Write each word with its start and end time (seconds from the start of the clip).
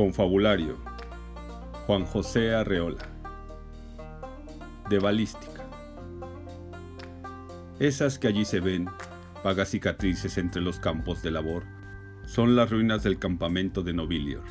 Confabulario. 0.00 0.78
Juan 1.86 2.06
José 2.06 2.54
Arreola. 2.54 3.06
De 4.88 4.98
balística. 4.98 5.62
Esas 7.78 8.18
que 8.18 8.28
allí 8.28 8.46
se 8.46 8.60
ven, 8.60 8.88
vagas 9.44 9.68
cicatrices 9.68 10.38
entre 10.38 10.62
los 10.62 10.80
campos 10.80 11.22
de 11.22 11.30
labor, 11.30 11.64
son 12.24 12.56
las 12.56 12.70
ruinas 12.70 13.02
del 13.02 13.18
campamento 13.18 13.82
de 13.82 13.92
Nobilior. 13.92 14.44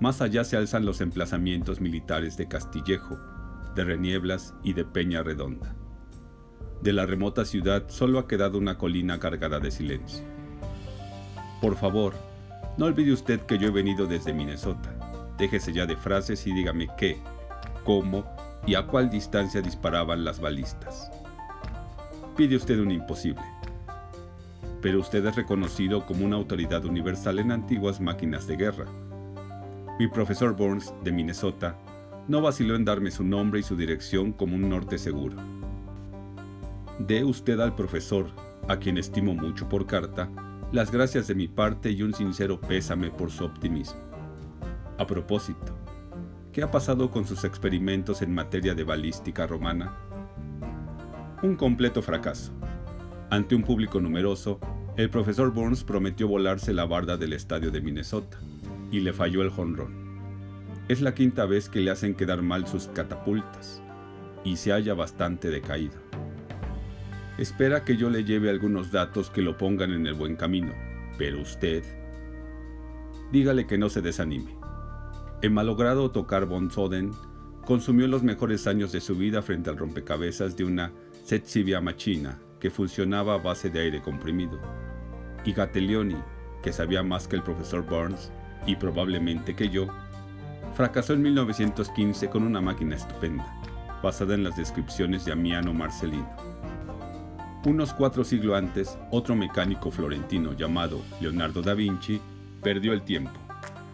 Más 0.00 0.22
allá 0.22 0.44
se 0.44 0.56
alzan 0.56 0.86
los 0.86 1.02
emplazamientos 1.02 1.82
militares 1.82 2.38
de 2.38 2.48
Castillejo, 2.48 3.18
de 3.74 3.84
Renieblas 3.84 4.54
y 4.62 4.72
de 4.72 4.86
Peña 4.86 5.22
Redonda. 5.22 5.76
De 6.80 6.94
la 6.94 7.04
remota 7.04 7.44
ciudad 7.44 7.84
solo 7.88 8.18
ha 8.18 8.26
quedado 8.26 8.56
una 8.56 8.78
colina 8.78 9.20
cargada 9.20 9.60
de 9.60 9.70
silencio. 9.70 10.24
Por 11.60 11.76
favor, 11.76 12.14
no 12.76 12.86
olvide 12.86 13.12
usted 13.12 13.40
que 13.40 13.58
yo 13.58 13.68
he 13.68 13.70
venido 13.70 14.06
desde 14.06 14.32
Minnesota. 14.32 14.92
Déjese 15.38 15.72
ya 15.72 15.86
de 15.86 15.96
frases 15.96 16.46
y 16.46 16.52
dígame 16.52 16.88
qué, 16.96 17.18
cómo 17.84 18.24
y 18.66 18.74
a 18.74 18.86
cuál 18.86 19.10
distancia 19.10 19.60
disparaban 19.60 20.24
las 20.24 20.40
balistas. 20.40 21.10
Pide 22.36 22.56
usted 22.56 22.78
un 22.80 22.90
imposible. 22.90 23.44
Pero 24.80 25.00
usted 25.00 25.24
es 25.24 25.36
reconocido 25.36 26.04
como 26.04 26.24
una 26.24 26.36
autoridad 26.36 26.84
universal 26.84 27.38
en 27.38 27.52
antiguas 27.52 28.00
máquinas 28.00 28.46
de 28.46 28.56
guerra. 28.56 28.86
Mi 29.98 30.08
profesor 30.08 30.56
Burns, 30.56 30.92
de 31.04 31.12
Minnesota, 31.12 31.76
no 32.26 32.40
vaciló 32.40 32.74
en 32.74 32.84
darme 32.84 33.10
su 33.10 33.22
nombre 33.22 33.60
y 33.60 33.62
su 33.62 33.76
dirección 33.76 34.32
como 34.32 34.56
un 34.56 34.68
norte 34.68 34.98
seguro. 34.98 35.36
Dé 36.98 37.24
usted 37.24 37.60
al 37.60 37.74
profesor, 37.74 38.26
a 38.66 38.78
quien 38.78 38.98
estimo 38.98 39.34
mucho 39.34 39.68
por 39.68 39.86
carta, 39.86 40.28
las 40.72 40.90
gracias 40.90 41.26
de 41.28 41.34
mi 41.34 41.48
parte 41.48 41.90
y 41.90 42.02
un 42.02 42.14
sincero 42.14 42.60
pésame 42.60 43.10
por 43.10 43.30
su 43.30 43.44
optimismo. 43.44 44.00
A 44.98 45.06
propósito, 45.06 45.76
¿qué 46.52 46.62
ha 46.62 46.70
pasado 46.70 47.10
con 47.10 47.26
sus 47.26 47.44
experimentos 47.44 48.22
en 48.22 48.34
materia 48.34 48.74
de 48.74 48.84
balística 48.84 49.46
romana? 49.46 49.96
Un 51.42 51.56
completo 51.56 52.02
fracaso. 52.02 52.52
Ante 53.30 53.54
un 53.54 53.62
público 53.62 54.00
numeroso, 54.00 54.60
el 54.96 55.10
profesor 55.10 55.52
Burns 55.52 55.82
prometió 55.82 56.28
volarse 56.28 56.72
la 56.72 56.84
barda 56.84 57.16
del 57.16 57.32
estadio 57.32 57.70
de 57.70 57.80
Minnesota, 57.80 58.38
y 58.90 59.00
le 59.00 59.12
falló 59.12 59.42
el 59.42 59.50
jonrón. 59.50 59.92
Es 60.88 61.00
la 61.00 61.14
quinta 61.14 61.46
vez 61.46 61.68
que 61.68 61.80
le 61.80 61.90
hacen 61.90 62.14
quedar 62.14 62.42
mal 62.42 62.66
sus 62.66 62.86
catapultas, 62.88 63.82
y 64.44 64.56
se 64.56 64.70
halla 64.70 64.94
bastante 64.94 65.50
decaído. 65.50 66.03
Espera 67.36 67.84
que 67.84 67.96
yo 67.96 68.10
le 68.10 68.24
lleve 68.24 68.48
algunos 68.48 68.92
datos 68.92 69.28
que 69.28 69.42
lo 69.42 69.56
pongan 69.56 69.92
en 69.92 70.06
el 70.06 70.14
buen 70.14 70.36
camino, 70.36 70.72
pero 71.18 71.40
usted... 71.40 71.82
Dígale 73.32 73.66
que 73.66 73.76
no 73.76 73.88
se 73.88 74.02
desanime. 74.02 74.56
El 75.42 75.50
malogrado 75.50 76.12
tocar 76.12 76.46
von 76.46 76.70
Soden 76.70 77.10
consumió 77.66 78.06
los 78.06 78.22
mejores 78.22 78.68
años 78.68 78.92
de 78.92 79.00
su 79.00 79.16
vida 79.16 79.42
frente 79.42 79.68
al 79.68 79.76
rompecabezas 79.76 80.56
de 80.56 80.64
una 80.64 80.92
Setsivia 81.24 81.80
Machina 81.80 82.38
que 82.60 82.70
funcionaba 82.70 83.34
a 83.34 83.38
base 83.38 83.68
de 83.68 83.80
aire 83.80 84.00
comprimido. 84.00 84.60
Y 85.44 85.52
Gatelioni, 85.52 86.16
que 86.62 86.72
sabía 86.72 87.02
más 87.02 87.26
que 87.26 87.34
el 87.34 87.42
profesor 87.42 87.84
Burns 87.84 88.30
y 88.64 88.76
probablemente 88.76 89.56
que 89.56 89.68
yo, 89.68 89.88
fracasó 90.74 91.14
en 91.14 91.22
1915 91.22 92.30
con 92.30 92.44
una 92.44 92.60
máquina 92.60 92.94
estupenda, 92.94 93.44
basada 94.02 94.34
en 94.34 94.44
las 94.44 94.56
descripciones 94.56 95.24
de 95.24 95.32
Amiano 95.32 95.74
Marcelino. 95.74 96.30
Unos 97.66 97.94
cuatro 97.94 98.24
siglos 98.24 98.58
antes, 98.58 98.98
otro 99.10 99.34
mecánico 99.34 99.90
florentino 99.90 100.52
llamado 100.52 101.00
Leonardo 101.18 101.62
da 101.62 101.72
Vinci 101.72 102.20
perdió 102.62 102.92
el 102.92 103.00
tiempo, 103.00 103.32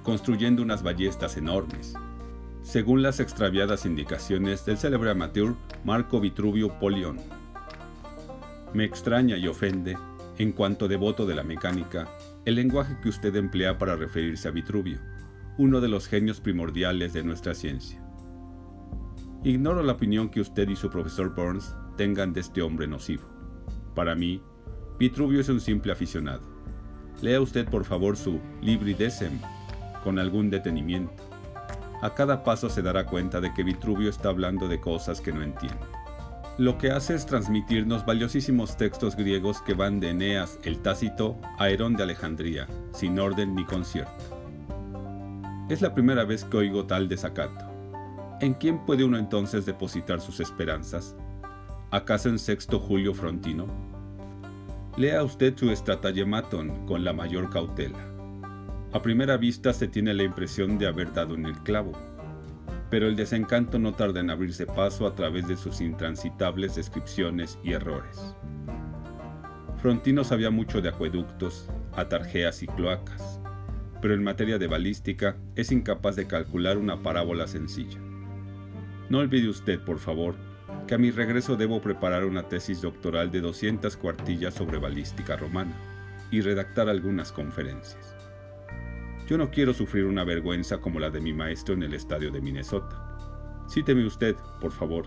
construyendo 0.03 0.61
unas 0.61 0.83
ballestas 0.83 1.37
enormes, 1.37 1.95
según 2.63 3.01
las 3.01 3.21
extraviadas 3.21 3.87
indicaciones 3.87 4.67
del 4.67 4.77
célebre 4.77 5.13
amateur 5.13 5.55
Marco 5.85 6.19
Vitruvio 6.19 6.81
Polión. 6.81 7.21
Me 8.75 8.83
extraña 8.83 9.37
y 9.37 9.47
ofende, 9.47 9.97
en 10.39 10.51
cuanto 10.51 10.89
devoto 10.89 11.25
de 11.25 11.37
la 11.37 11.45
mecánica, 11.45 12.09
el 12.45 12.57
lenguaje 12.57 12.99
que 13.01 13.09
usted 13.09 13.37
emplea 13.37 13.79
para 13.79 13.95
referirse 13.95 14.49
a 14.49 14.51
Vitruvio, 14.51 14.99
uno 15.59 15.81
de 15.81 15.89
los 15.89 16.09
genios 16.09 16.41
primordiales 16.41 17.13
de 17.13 17.23
nuestra 17.23 17.55
ciencia. 17.55 18.05
Ignoro 19.45 19.85
la 19.85 19.93
opinión 19.93 20.29
que 20.29 20.41
usted 20.41 20.69
y 20.69 20.75
su 20.75 20.91
profesor 20.91 21.37
Burns 21.37 21.73
tengan 21.97 22.33
de 22.33 22.41
este 22.41 22.63
hombre 22.63 22.89
nocivo. 22.89 23.40
Para 23.95 24.15
mí, 24.15 24.43
Vitruvio 24.99 25.41
es 25.41 25.49
un 25.49 25.61
simple 25.61 25.93
aficionado. 25.93 26.43
Lea 27.23 27.41
usted 27.41 27.69
por 27.69 27.85
favor 27.85 28.17
su 28.17 28.41
Libri 28.61 28.95
Decem 28.95 29.39
con 30.05 30.19
algún 30.19 30.51
detenimiento. 30.51 31.23
A 32.03 32.15
cada 32.15 32.45
paso 32.45 32.71
se 32.71 32.83
dará 32.83 33.05
cuenta 33.05 33.41
de 33.41 33.53
que 33.53 33.63
Vitruvio 33.63 34.09
está 34.09 34.31
hablando 34.31 34.69
de 34.69 34.81
cosas 34.81 35.21
que 35.21 35.33
no 35.33 35.43
entiende. 35.43 35.79
Lo 36.57 36.79
que 36.79 36.91
hace 36.91 37.15
es 37.15 37.27
transmitirnos 37.27 38.05
valiosísimos 38.05 38.77
textos 38.77 39.17
griegos 39.17 39.63
que 39.63 39.75
van 39.75 40.01
de 40.01 40.11
Eneas 40.11 40.59
el 40.65 40.81
Tácito 40.81 41.39
a 41.59 41.71
Herón 41.71 41.97
de 41.97 42.03
Alejandría, 42.03 42.67
sin 42.93 43.19
orden 43.19 43.55
ni 43.55 43.65
concierto. 43.65 44.13
Es 45.69 45.81
la 45.81 45.95
primera 45.95 46.25
vez 46.25 46.45
que 46.45 46.57
oigo 46.57 46.87
tal 46.87 47.09
desacato. 47.09 47.65
¿En 48.41 48.55
quién 48.55 48.85
puede 48.85 49.05
uno 49.05 49.19
entonces 49.19 49.65
depositar 49.67 50.21
sus 50.21 50.41
esperanzas? 50.41 51.17
¿Acaso 51.93 52.29
en 52.29 52.39
Sexto 52.39 52.79
Julio 52.79 53.13
Frontino? 53.15 53.67
Lea 54.97 55.25
usted 55.25 55.57
su 55.57 55.75
Stratagematon 55.75 56.87
con 56.87 57.03
la 57.03 57.13
mayor 57.13 57.51
cautela. 57.51 57.99
A 58.93 59.03
primera 59.03 59.37
vista 59.37 59.73
se 59.73 59.89
tiene 59.89 60.15
la 60.15 60.23
impresión 60.23 60.79
de 60.79 60.87
haber 60.87 61.13
dado 61.13 61.35
en 61.35 61.47
el 61.47 61.59
clavo, 61.65 61.91
pero 62.91 63.09
el 63.09 63.17
desencanto 63.17 63.81
no 63.81 63.93
tarda 63.93 64.21
en 64.21 64.31
abrirse 64.31 64.67
paso 64.67 65.05
a 65.05 65.17
través 65.17 65.49
de 65.49 65.57
sus 65.57 65.81
intransitables 65.81 66.77
descripciones 66.77 67.59
y 67.65 67.73
errores. 67.73 68.37
Frontino 69.83 70.23
sabía 70.23 70.51
mucho 70.51 70.81
de 70.81 70.91
acueductos, 70.91 71.69
atarjeas 71.97 72.63
y 72.63 72.69
cloacas, 72.69 73.41
pero 74.01 74.15
en 74.15 74.23
materia 74.23 74.59
de 74.59 74.69
balística 74.69 75.35
es 75.57 75.73
incapaz 75.73 76.15
de 76.15 76.29
calcular 76.29 76.79
una 76.79 77.03
parábola 77.03 77.49
sencilla. 77.49 77.99
No 79.09 79.19
olvide 79.19 79.49
usted, 79.49 79.81
por 79.81 79.99
favor, 79.99 80.37
que 80.87 80.95
a 80.95 80.99
mi 80.99 81.11
regreso 81.11 81.57
debo 81.57 81.81
preparar 81.81 82.25
una 82.25 82.49
tesis 82.49 82.81
doctoral 82.81 83.31
de 83.31 83.41
200 83.41 83.97
cuartillas 83.97 84.55
sobre 84.55 84.79
balística 84.79 85.37
romana 85.37 85.77
y 86.31 86.41
redactar 86.41 86.89
algunas 86.89 87.33
conferencias. 87.33 88.17
Yo 89.29 89.39
no 89.39 89.51
quiero 89.51 89.73
sufrir 89.73 90.07
una 90.07 90.25
vergüenza 90.25 90.79
como 90.79 90.99
la 90.99 91.11
de 91.11 91.21
mi 91.21 91.33
maestro 91.33 91.75
en 91.75 91.85
el 91.85 91.95
estadio 91.95 92.33
de 92.33 92.41
Minnesota. 92.41 93.65
Cíteme 93.69 94.05
usted, 94.05 94.35
por 94.61 94.73
favor, 94.73 95.07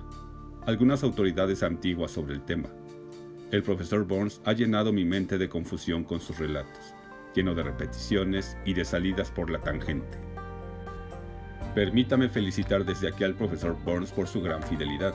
algunas 0.65 1.03
autoridades 1.03 1.63
antiguas 1.63 2.11
sobre 2.11 2.33
el 2.33 2.45
tema. 2.45 2.69
El 3.51 3.63
profesor 3.63 4.05
Burns 4.05 4.41
ha 4.45 4.53
llenado 4.53 4.93
mi 4.93 5.03
mente 5.03 5.37
de 5.37 5.49
confusión 5.49 6.05
con 6.05 6.21
sus 6.21 6.39
relatos, 6.39 6.95
lleno 7.35 7.53
de 7.53 7.63
repeticiones 7.63 8.57
y 8.65 8.73
de 8.73 8.85
salidas 8.85 9.29
por 9.29 9.49
la 9.49 9.59
tangente. 9.59 10.17
Permítame 11.75 12.29
felicitar 12.29 12.85
desde 12.85 13.09
aquí 13.09 13.23
al 13.23 13.35
profesor 13.35 13.75
Burns 13.83 14.11
por 14.11 14.27
su 14.27 14.41
gran 14.41 14.63
fidelidad 14.63 15.13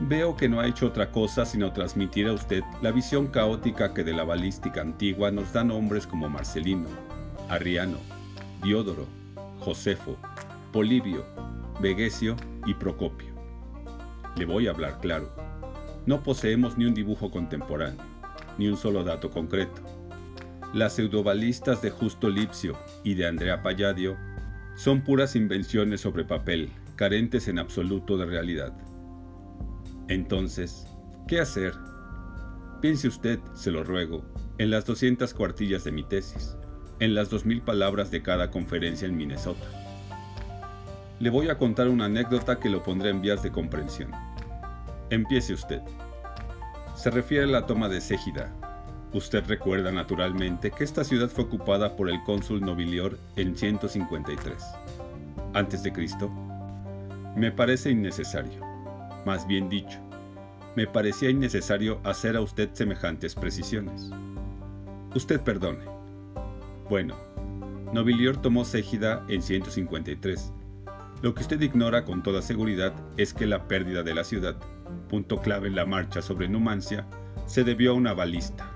Veo 0.00 0.36
que 0.36 0.48
no 0.48 0.60
ha 0.60 0.68
hecho 0.68 0.86
otra 0.86 1.10
cosa 1.10 1.44
sino 1.44 1.72
transmitir 1.72 2.28
a 2.28 2.32
usted 2.32 2.62
la 2.82 2.92
visión 2.92 3.26
caótica 3.26 3.94
que 3.94 4.04
de 4.04 4.12
la 4.12 4.22
balística 4.22 4.80
antigua 4.80 5.32
nos 5.32 5.52
dan 5.52 5.72
hombres 5.72 6.06
como 6.06 6.28
Marcelino, 6.28 6.88
Arriano, 7.48 7.98
Diodoro, 8.62 9.06
Josefo, 9.58 10.16
Polibio, 10.72 11.24
Vegesio 11.80 12.36
y 12.64 12.74
Procopio. 12.74 13.34
Le 14.36 14.44
voy 14.44 14.68
a 14.68 14.70
hablar 14.70 15.00
claro. 15.00 15.32
No 16.06 16.22
poseemos 16.22 16.78
ni 16.78 16.84
un 16.84 16.94
dibujo 16.94 17.32
contemporáneo, 17.32 18.04
ni 18.56 18.68
un 18.68 18.76
solo 18.76 19.02
dato 19.02 19.30
concreto. 19.30 19.82
Las 20.72 20.94
pseudobalistas 20.94 21.82
de 21.82 21.90
Justo 21.90 22.30
Lipsio 22.30 22.78
y 23.02 23.14
de 23.14 23.26
Andrea 23.26 23.62
Palladio 23.64 24.16
son 24.76 25.02
puras 25.02 25.34
invenciones 25.34 26.02
sobre 26.02 26.24
papel, 26.24 26.70
carentes 26.94 27.48
en 27.48 27.58
absoluto 27.58 28.16
de 28.16 28.26
realidad. 28.26 28.72
Entonces, 30.08 30.86
¿qué 31.26 31.38
hacer? 31.38 31.74
Piense 32.80 33.08
usted, 33.08 33.40
se 33.52 33.70
lo 33.70 33.84
ruego, 33.84 34.24
en 34.56 34.70
las 34.70 34.86
200 34.86 35.34
cuartillas 35.34 35.84
de 35.84 35.92
mi 35.92 36.02
tesis, 36.02 36.56
en 36.98 37.14
las 37.14 37.30
2.000 37.30 37.62
palabras 37.62 38.10
de 38.10 38.22
cada 38.22 38.50
conferencia 38.50 39.06
en 39.06 39.18
Minnesota. 39.18 39.66
Le 41.20 41.28
voy 41.28 41.50
a 41.50 41.58
contar 41.58 41.88
una 41.88 42.06
anécdota 42.06 42.58
que 42.58 42.70
lo 42.70 42.82
pondrá 42.82 43.10
en 43.10 43.20
vías 43.20 43.42
de 43.42 43.52
comprensión. 43.52 44.10
Empiece 45.10 45.52
usted. 45.52 45.82
Se 46.94 47.10
refiere 47.10 47.44
a 47.44 47.48
la 47.48 47.66
toma 47.66 47.90
de 47.90 48.00
Ségida. 48.00 48.54
Usted 49.12 49.44
recuerda 49.46 49.92
naturalmente 49.92 50.70
que 50.70 50.84
esta 50.84 51.04
ciudad 51.04 51.28
fue 51.28 51.44
ocupada 51.44 51.96
por 51.96 52.08
el 52.08 52.22
cónsul 52.24 52.62
Nobilior 52.62 53.18
en 53.36 53.54
153. 53.54 54.54
Antes 55.52 55.82
de 55.82 55.92
Cristo. 55.92 56.30
Me 57.36 57.52
parece 57.52 57.90
innecesario 57.90 58.67
más 59.24 59.46
bien 59.46 59.68
dicho, 59.68 59.98
me 60.76 60.86
parecía 60.86 61.30
innecesario 61.30 62.00
hacer 62.04 62.36
a 62.36 62.40
usted 62.40 62.70
semejantes 62.72 63.34
precisiones. 63.34 64.10
Usted 65.14 65.40
perdone. 65.40 65.84
Bueno, 66.88 67.16
Nobilior 67.92 68.36
tomó 68.36 68.64
Ségida 68.64 69.24
en 69.28 69.42
153. 69.42 70.52
Lo 71.22 71.34
que 71.34 71.42
usted 71.42 71.60
ignora 71.60 72.04
con 72.04 72.22
toda 72.22 72.42
seguridad 72.42 72.92
es 73.16 73.34
que 73.34 73.46
la 73.46 73.66
pérdida 73.66 74.02
de 74.02 74.14
la 74.14 74.24
ciudad, 74.24 74.56
punto 75.08 75.40
clave 75.40 75.68
en 75.68 75.74
la 75.74 75.86
marcha 75.86 76.22
sobre 76.22 76.48
Numancia, 76.48 77.06
se 77.46 77.64
debió 77.64 77.92
a 77.92 77.94
una 77.94 78.12
balista. 78.12 78.70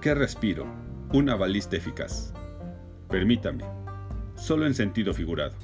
¿Qué 0.00 0.14
respiro? 0.14 0.66
Una 1.12 1.36
balista 1.36 1.76
eficaz. 1.76 2.34
Permítame, 3.08 3.64
solo 4.34 4.66
en 4.66 4.74
sentido 4.74 5.14
figurado. 5.14 5.54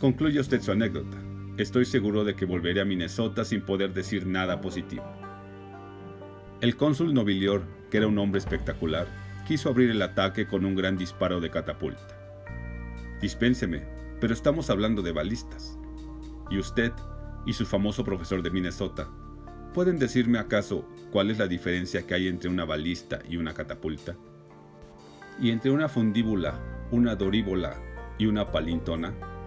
Concluye 0.00 0.40
usted 0.40 0.60
su 0.60 0.72
anécdota. 0.72 1.16
Estoy 1.58 1.86
seguro 1.86 2.22
de 2.22 2.36
que 2.36 2.44
volveré 2.44 2.80
a 2.80 2.84
Minnesota 2.84 3.44
sin 3.44 3.62
poder 3.62 3.92
decir 3.92 4.28
nada 4.28 4.60
positivo. 4.60 5.04
El 6.60 6.76
cónsul 6.76 7.12
Nobilior, 7.12 7.64
que 7.90 7.96
era 7.96 8.06
un 8.06 8.16
hombre 8.18 8.38
espectacular, 8.38 9.08
quiso 9.44 9.68
abrir 9.68 9.90
el 9.90 10.00
ataque 10.00 10.46
con 10.46 10.64
un 10.64 10.76
gran 10.76 10.96
disparo 10.96 11.40
de 11.40 11.50
catapulta. 11.50 12.16
Dispénseme, 13.20 13.82
pero 14.20 14.34
estamos 14.34 14.70
hablando 14.70 15.02
de 15.02 15.10
balistas. 15.10 15.76
Y 16.48 16.58
usted 16.58 16.92
y 17.44 17.52
su 17.54 17.66
famoso 17.66 18.04
profesor 18.04 18.40
de 18.40 18.52
Minnesota, 18.52 19.08
¿pueden 19.74 19.98
decirme 19.98 20.38
acaso 20.38 20.88
cuál 21.10 21.28
es 21.28 21.38
la 21.38 21.48
diferencia 21.48 22.06
que 22.06 22.14
hay 22.14 22.28
entre 22.28 22.50
una 22.50 22.66
balista 22.66 23.18
y 23.28 23.36
una 23.36 23.52
catapulta? 23.52 24.16
¿Y 25.40 25.50
entre 25.50 25.72
una 25.72 25.88
fundíbula, 25.88 26.60
una 26.92 27.16
doríbola 27.16 27.82
y 28.16 28.26
una 28.26 28.52
palintona? 28.52 29.37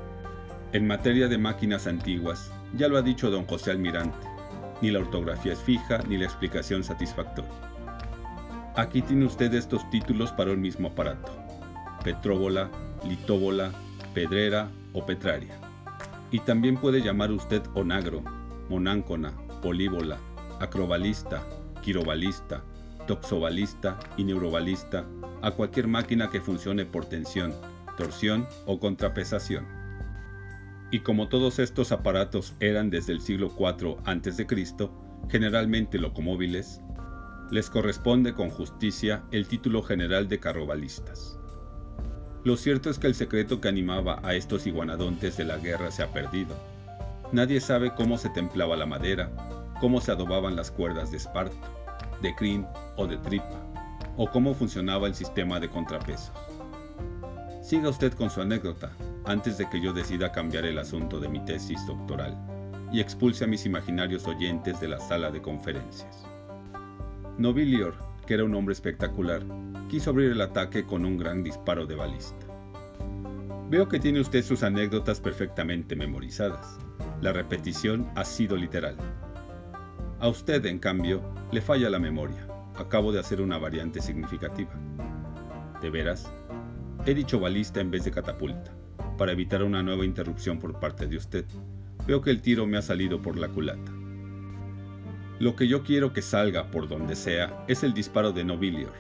En 0.73 0.87
materia 0.87 1.27
de 1.27 1.37
máquinas 1.37 1.85
antiguas, 1.85 2.49
ya 2.77 2.87
lo 2.87 2.97
ha 2.97 3.01
dicho 3.01 3.29
don 3.29 3.45
José 3.45 3.71
Almirante, 3.71 4.25
ni 4.81 4.89
la 4.89 4.99
ortografía 4.99 5.51
es 5.51 5.59
fija 5.59 5.97
ni 6.07 6.17
la 6.17 6.23
explicación 6.23 6.85
satisfactoria. 6.85 7.51
Aquí 8.77 9.01
tiene 9.01 9.25
usted 9.25 9.53
estos 9.53 9.89
títulos 9.89 10.31
para 10.31 10.53
un 10.53 10.61
mismo 10.61 10.87
aparato. 10.87 11.29
Petróbola, 12.05 12.69
litóbola, 13.05 13.71
pedrera 14.13 14.69
o 14.93 15.05
petraria. 15.05 15.59
Y 16.31 16.39
también 16.39 16.77
puede 16.77 17.01
llamar 17.01 17.33
usted 17.33 17.61
onagro, 17.73 18.23
monáncona, 18.69 19.33
políbola, 19.61 20.19
acrobalista, 20.61 21.45
quirobalista, 21.81 22.63
toxobalista 23.07 23.99
y 24.15 24.23
neurobalista 24.23 25.03
a 25.41 25.51
cualquier 25.51 25.89
máquina 25.89 26.29
que 26.29 26.39
funcione 26.39 26.85
por 26.85 27.03
tensión, 27.03 27.53
torsión 27.97 28.47
o 28.65 28.79
contrapesación. 28.79 29.80
Y 30.91 30.99
como 30.99 31.29
todos 31.29 31.59
estos 31.59 31.93
aparatos 31.93 32.53
eran 32.59 32.89
desde 32.89 33.13
el 33.13 33.21
siglo 33.21 33.49
IV 33.57 33.95
a.C., 34.03 34.45
generalmente 35.29 35.97
locomóviles, 35.97 36.81
les 37.49 37.69
corresponde 37.69 38.33
con 38.33 38.49
justicia 38.49 39.23
el 39.31 39.47
título 39.47 39.83
general 39.83 40.27
de 40.27 40.39
carrobalistas. 40.41 41.39
Lo 42.43 42.57
cierto 42.57 42.89
es 42.89 42.99
que 42.99 43.07
el 43.07 43.15
secreto 43.15 43.61
que 43.61 43.69
animaba 43.69 44.19
a 44.23 44.33
estos 44.33 44.67
iguanadontes 44.67 45.37
de 45.37 45.45
la 45.45 45.57
guerra 45.57 45.91
se 45.91 46.03
ha 46.03 46.11
perdido. 46.11 46.55
Nadie 47.31 47.61
sabe 47.61 47.93
cómo 47.95 48.17
se 48.17 48.29
templaba 48.29 48.75
la 48.75 48.85
madera, 48.85 49.31
cómo 49.79 50.01
se 50.01 50.11
adobaban 50.11 50.57
las 50.57 50.71
cuerdas 50.71 51.11
de 51.11 51.17
esparto, 51.17 51.55
de 52.21 52.35
crin 52.35 52.65
o 52.97 53.07
de 53.07 53.17
tripa, 53.17 53.63
o 54.17 54.29
cómo 54.29 54.53
funcionaba 54.53 55.07
el 55.07 55.15
sistema 55.15 55.59
de 55.61 55.69
contrapesos. 55.69 56.33
Siga 57.61 57.89
usted 57.89 58.11
con 58.13 58.29
su 58.29 58.41
anécdota 58.41 58.91
antes 59.25 59.57
de 59.57 59.69
que 59.69 59.81
yo 59.81 59.93
decida 59.93 60.31
cambiar 60.31 60.65
el 60.65 60.77
asunto 60.77 61.19
de 61.19 61.29
mi 61.29 61.43
tesis 61.45 61.85
doctoral 61.85 62.37
y 62.91 62.99
expulse 62.99 63.43
a 63.43 63.47
mis 63.47 63.65
imaginarios 63.65 64.27
oyentes 64.27 64.79
de 64.79 64.87
la 64.87 64.99
sala 64.99 65.31
de 65.31 65.41
conferencias. 65.41 66.25
Nobilior, 67.37 67.95
que 68.25 68.33
era 68.33 68.43
un 68.43 68.53
hombre 68.53 68.73
espectacular, 68.73 69.43
quiso 69.89 70.09
abrir 70.09 70.31
el 70.31 70.41
ataque 70.41 70.85
con 70.85 71.05
un 71.05 71.17
gran 71.17 71.43
disparo 71.43 71.85
de 71.85 71.95
balista. 71.95 72.45
Veo 73.69 73.87
que 73.87 73.99
tiene 73.99 74.19
usted 74.19 74.43
sus 74.43 74.63
anécdotas 74.63 75.21
perfectamente 75.21 75.95
memorizadas. 75.95 76.77
La 77.21 77.31
repetición 77.31 78.09
ha 78.15 78.25
sido 78.25 78.57
literal. 78.57 78.97
A 80.19 80.27
usted, 80.27 80.65
en 80.65 80.77
cambio, 80.77 81.21
le 81.51 81.61
falla 81.61 81.89
la 81.89 81.99
memoria. 81.99 82.45
Acabo 82.75 83.11
de 83.11 83.19
hacer 83.19 83.41
una 83.41 83.57
variante 83.57 84.01
significativa. 84.01 84.71
¿De 85.81 85.89
veras? 85.89 86.31
He 87.05 87.13
dicho 87.13 87.39
balista 87.39 87.79
en 87.79 87.89
vez 87.89 88.03
de 88.03 88.11
catapulta, 88.11 88.71
para 89.17 89.31
evitar 89.31 89.63
una 89.63 89.83
nueva 89.83 90.05
interrupción 90.05 90.59
por 90.59 90.79
parte 90.79 91.07
de 91.07 91.17
usted. 91.17 91.45
Veo 92.07 92.21
que 92.21 92.31
el 92.31 92.41
tiro 92.41 92.65
me 92.65 92.77
ha 92.77 92.81
salido 92.81 93.21
por 93.21 93.37
la 93.37 93.49
culata. 93.49 93.91
Lo 95.39 95.55
que 95.55 95.67
yo 95.67 95.83
quiero 95.83 96.13
que 96.13 96.21
salga 96.21 96.69
por 96.69 96.87
donde 96.87 97.15
sea 97.15 97.65
es 97.67 97.83
el 97.83 97.93
disparo 97.93 98.31
de 98.31 98.43
Nobilior. 98.43 98.93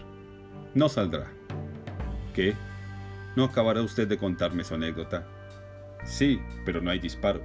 No 0.73 0.89
saldrá. 0.89 1.31
¿Qué? 2.33 2.55
¿No 3.35 3.45
acabará 3.45 3.81
usted 3.81 4.07
de 4.07 4.17
contarme 4.17 4.63
su 4.63 4.75
anécdota? 4.75 5.27
Sí, 6.03 6.39
pero 6.65 6.81
no 6.81 6.89
hay 6.89 6.99
disparo. 6.99 7.41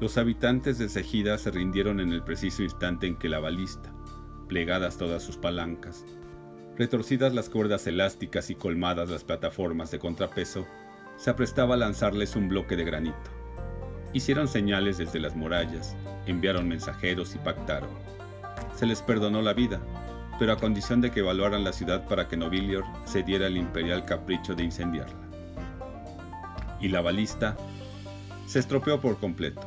Los 0.00 0.16
habitantes 0.16 0.78
de 0.78 0.88
Cejida 0.88 1.38
se 1.38 1.50
rindieron 1.50 1.98
en 1.98 2.12
el 2.12 2.22
preciso 2.22 2.62
instante 2.62 3.06
en 3.06 3.16
que 3.16 3.28
la 3.28 3.40
balista, 3.40 3.92
plegadas 4.48 4.96
todas 4.96 5.22
sus 5.22 5.36
palancas, 5.36 6.04
retorcidas 6.76 7.34
las 7.34 7.50
cuerdas 7.50 7.86
elásticas 7.88 8.48
y 8.50 8.54
colmadas 8.54 9.10
las 9.10 9.24
plataformas 9.24 9.90
de 9.90 9.98
contrapeso, 9.98 10.66
se 11.18 11.30
aprestaba 11.30 11.74
a 11.74 11.78
lanzarles 11.78 12.36
un 12.36 12.48
bloque 12.48 12.76
de 12.76 12.84
granito. 12.84 13.30
Hicieron 14.12 14.48
señales 14.48 14.96
desde 14.96 15.20
las 15.20 15.36
murallas, 15.36 15.96
enviaron 16.26 16.68
mensajeros 16.68 17.34
y 17.34 17.38
pactaron. 17.38 17.90
Se 18.74 18.86
les 18.86 19.02
perdonó 19.02 19.42
la 19.42 19.52
vida, 19.52 19.80
pero 20.38 20.52
a 20.52 20.56
condición 20.56 21.00
de 21.00 21.10
que 21.10 21.20
evaluaran 21.20 21.64
la 21.64 21.72
ciudad 21.72 22.06
para 22.06 22.28
que 22.28 22.36
Nobilior 22.36 22.84
cediera 23.04 23.48
el 23.48 23.56
imperial 23.56 24.04
capricho 24.04 24.54
de 24.54 24.62
incendiarla. 24.62 25.16
Y 26.80 26.88
la 26.88 27.00
balista 27.00 27.56
se 28.46 28.60
estropeó 28.60 29.00
por 29.00 29.18
completo. 29.18 29.60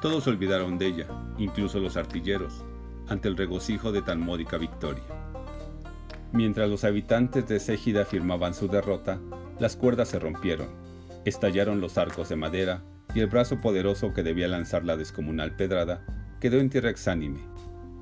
Todos 0.00 0.26
olvidaron 0.28 0.78
de 0.78 0.86
ella, 0.86 1.06
incluso 1.36 1.80
los 1.80 1.96
artilleros, 1.96 2.64
ante 3.08 3.28
el 3.28 3.36
regocijo 3.36 3.90
de 3.90 4.02
tan 4.02 4.20
módica 4.20 4.56
victoria. 4.56 5.02
Mientras 6.32 6.70
los 6.70 6.84
habitantes 6.84 7.48
de 7.48 7.58
Ségida 7.58 8.04
firmaban 8.04 8.54
su 8.54 8.68
derrota, 8.68 9.18
las 9.60 9.76
cuerdas 9.76 10.08
se 10.08 10.18
rompieron, 10.18 10.68
estallaron 11.24 11.80
los 11.80 11.98
arcos 11.98 12.30
de 12.30 12.36
madera 12.36 12.82
y 13.14 13.20
el 13.20 13.26
brazo 13.26 13.60
poderoso 13.60 14.14
que 14.14 14.22
debía 14.22 14.48
lanzar 14.48 14.84
la 14.84 14.96
descomunal 14.96 15.54
pedrada 15.54 16.02
quedó 16.40 16.58
en 16.58 16.70
tierra 16.70 16.88
exánime, 16.88 17.40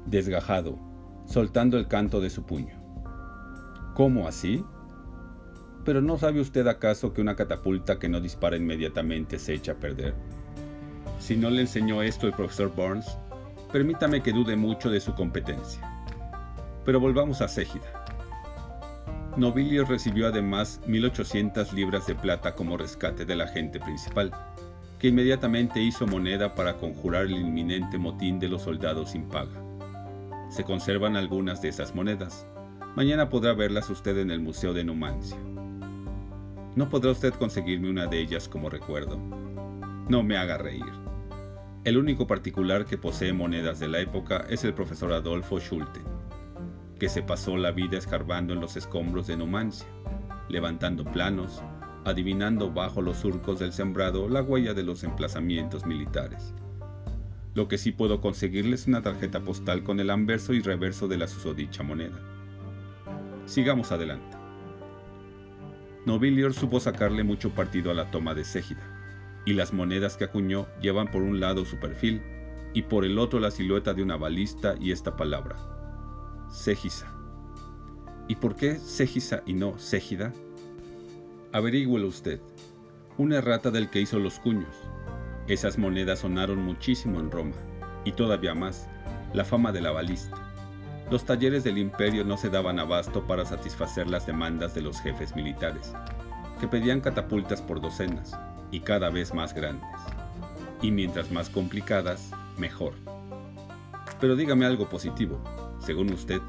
desgajado, 0.06 0.78
soltando 1.26 1.76
el 1.76 1.88
canto 1.88 2.20
de 2.20 2.30
su 2.30 2.46
puño. 2.46 2.80
¿Cómo 3.94 4.28
así? 4.28 4.64
¿Pero 5.84 6.00
no 6.00 6.16
sabe 6.16 6.40
usted 6.40 6.66
acaso 6.68 7.12
que 7.12 7.20
una 7.20 7.34
catapulta 7.34 7.98
que 7.98 8.08
no 8.08 8.20
dispara 8.20 8.56
inmediatamente 8.56 9.38
se 9.38 9.54
echa 9.54 9.72
a 9.72 9.76
perder? 9.76 10.14
Si 11.18 11.36
no 11.36 11.50
le 11.50 11.62
enseñó 11.62 12.02
esto 12.02 12.28
el 12.28 12.34
profesor 12.34 12.72
Burns, 12.72 13.18
permítame 13.72 14.22
que 14.22 14.32
dude 14.32 14.54
mucho 14.54 14.90
de 14.90 15.00
su 15.00 15.14
competencia. 15.14 15.82
Pero 16.84 17.00
volvamos 17.00 17.40
a 17.40 17.48
Ségida. 17.48 17.97
Nobilio 19.38 19.84
recibió 19.84 20.26
además 20.26 20.80
1.800 20.88 21.70
libras 21.72 22.08
de 22.08 22.16
plata 22.16 22.56
como 22.56 22.76
rescate 22.76 23.24
del 23.24 23.40
agente 23.40 23.78
principal, 23.78 24.32
que 24.98 25.08
inmediatamente 25.08 25.80
hizo 25.80 26.08
moneda 26.08 26.56
para 26.56 26.76
conjurar 26.76 27.26
el 27.26 27.36
inminente 27.36 27.98
motín 27.98 28.40
de 28.40 28.48
los 28.48 28.62
soldados 28.62 29.12
sin 29.12 29.28
paga. 29.28 29.62
Se 30.50 30.64
conservan 30.64 31.16
algunas 31.16 31.62
de 31.62 31.68
esas 31.68 31.94
monedas. 31.94 32.48
Mañana 32.96 33.28
podrá 33.28 33.52
verlas 33.52 33.88
usted 33.90 34.18
en 34.18 34.32
el 34.32 34.40
Museo 34.40 34.74
de 34.74 34.82
Numancia. 34.82 35.38
¿No 36.74 36.88
podrá 36.88 37.12
usted 37.12 37.32
conseguirme 37.32 37.90
una 37.90 38.08
de 38.08 38.18
ellas 38.18 38.48
como 38.48 38.68
recuerdo? 38.68 39.18
No 40.08 40.24
me 40.24 40.36
haga 40.36 40.58
reír. 40.58 40.84
El 41.84 41.96
único 41.96 42.26
particular 42.26 42.86
que 42.86 42.98
posee 42.98 43.32
monedas 43.32 43.78
de 43.78 43.86
la 43.86 44.00
época 44.00 44.46
es 44.50 44.64
el 44.64 44.74
profesor 44.74 45.12
Adolfo 45.12 45.60
Schulte, 45.60 46.00
que 46.98 47.08
se 47.08 47.22
pasó 47.22 47.56
la 47.56 47.70
vida 47.70 47.96
escarbando 47.96 48.52
en 48.52 48.60
los 48.60 48.76
escombros 48.76 49.26
de 49.26 49.36
Numancia, 49.36 49.86
levantando 50.48 51.04
planos, 51.04 51.62
adivinando 52.04 52.72
bajo 52.72 53.02
los 53.02 53.18
surcos 53.18 53.58
del 53.58 53.72
sembrado 53.72 54.28
la 54.28 54.42
huella 54.42 54.74
de 54.74 54.82
los 54.82 55.04
emplazamientos 55.04 55.86
militares. 55.86 56.54
Lo 57.54 57.68
que 57.68 57.78
sí 57.78 57.92
puedo 57.92 58.20
conseguirles 58.20 58.82
es 58.82 58.86
una 58.88 59.02
tarjeta 59.02 59.40
postal 59.40 59.82
con 59.82 60.00
el 60.00 60.10
anverso 60.10 60.54
y 60.54 60.60
reverso 60.60 61.08
de 61.08 61.18
la 61.18 61.28
susodicha 61.28 61.82
moneda. 61.82 62.18
Sigamos 63.46 63.92
adelante. 63.92 64.36
Nobilior 66.06 66.54
supo 66.54 66.80
sacarle 66.80 67.24
mucho 67.24 67.50
partido 67.50 67.90
a 67.90 67.94
la 67.94 68.10
toma 68.10 68.34
de 68.34 68.44
Ségida, 68.44 69.42
y 69.44 69.52
las 69.52 69.72
monedas 69.72 70.16
que 70.16 70.24
acuñó 70.24 70.66
llevan 70.80 71.10
por 71.10 71.22
un 71.22 71.40
lado 71.40 71.64
su 71.64 71.78
perfil 71.78 72.22
y 72.74 72.82
por 72.82 73.04
el 73.04 73.18
otro 73.18 73.40
la 73.40 73.50
silueta 73.50 73.94
de 73.94 74.02
una 74.02 74.16
balista 74.16 74.74
y 74.80 74.92
esta 74.92 75.16
palabra, 75.16 75.77
Ségisa. 76.50 77.06
¿Y 78.26 78.36
por 78.36 78.56
qué 78.56 78.78
Ségisa 78.78 79.42
y 79.44 79.52
no 79.52 79.78
Ségida? 79.78 80.32
Averígüelo 81.52 82.08
usted. 82.08 82.40
Una 83.18 83.36
errata 83.36 83.70
del 83.70 83.90
que 83.90 84.00
hizo 84.00 84.18
los 84.18 84.38
cuños. 84.38 84.74
Esas 85.46 85.78
monedas 85.78 86.20
sonaron 86.20 86.58
muchísimo 86.62 87.20
en 87.20 87.30
Roma, 87.30 87.56
y 88.04 88.12
todavía 88.12 88.54
más, 88.54 88.88
la 89.32 89.44
fama 89.44 89.72
de 89.72 89.80
la 89.80 89.90
balista. 89.90 90.36
Los 91.10 91.24
talleres 91.24 91.64
del 91.64 91.78
imperio 91.78 92.24
no 92.24 92.36
se 92.36 92.50
daban 92.50 92.78
abasto 92.78 93.26
para 93.26 93.44
satisfacer 93.44 94.08
las 94.08 94.26
demandas 94.26 94.74
de 94.74 94.82
los 94.82 95.00
jefes 95.00 95.34
militares, 95.34 95.92
que 96.60 96.68
pedían 96.68 97.00
catapultas 97.00 97.62
por 97.62 97.80
docenas 97.80 98.38
y 98.70 98.80
cada 98.80 99.10
vez 99.10 99.32
más 99.32 99.54
grandes. 99.54 99.88
Y 100.82 100.90
mientras 100.90 101.30
más 101.30 101.50
complicadas, 101.50 102.30
mejor. 102.58 102.92
Pero 104.20 104.36
dígame 104.36 104.66
algo 104.66 104.88
positivo, 104.88 105.40
según 105.88 106.12
usted, 106.12 106.42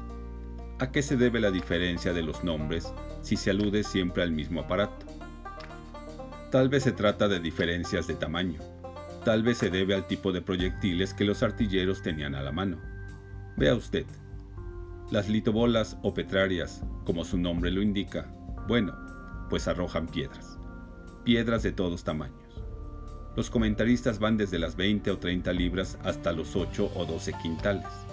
¿a 0.80 0.92
qué 0.92 1.00
se 1.00 1.16
debe 1.16 1.40
la 1.40 1.50
diferencia 1.50 2.12
de 2.12 2.20
los 2.20 2.44
nombres 2.44 2.92
si 3.22 3.36
se 3.36 3.48
alude 3.48 3.84
siempre 3.84 4.22
al 4.22 4.32
mismo 4.32 4.60
aparato? 4.60 5.06
Tal 6.50 6.68
vez 6.68 6.82
se 6.82 6.92
trata 6.92 7.26
de 7.26 7.40
diferencias 7.40 8.06
de 8.06 8.16
tamaño, 8.16 8.60
tal 9.24 9.42
vez 9.42 9.56
se 9.56 9.70
debe 9.70 9.94
al 9.94 10.06
tipo 10.06 10.30
de 10.30 10.42
proyectiles 10.42 11.14
que 11.14 11.24
los 11.24 11.42
artilleros 11.42 12.02
tenían 12.02 12.34
a 12.34 12.42
la 12.42 12.52
mano. 12.52 12.82
Vea 13.56 13.74
usted, 13.74 14.04
las 15.10 15.30
litobolas 15.30 15.96
o 16.02 16.12
petrarias, 16.12 16.82
como 17.06 17.24
su 17.24 17.38
nombre 17.38 17.70
lo 17.70 17.80
indica, 17.80 18.30
bueno, 18.68 18.94
pues 19.48 19.68
arrojan 19.68 20.06
piedras, 20.06 20.58
piedras 21.24 21.62
de 21.62 21.72
todos 21.72 22.04
tamaños. 22.04 22.62
Los 23.36 23.48
comentaristas 23.48 24.18
van 24.18 24.36
desde 24.36 24.58
las 24.58 24.76
20 24.76 25.10
o 25.12 25.16
30 25.16 25.50
libras 25.54 25.96
hasta 26.04 26.30
los 26.30 26.56
8 26.56 26.92
o 26.94 27.06
12 27.06 27.32
quintales. 27.42 28.09